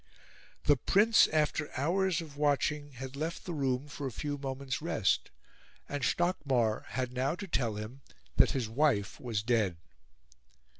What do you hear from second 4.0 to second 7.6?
a few moments' rest; and Stockmar had now to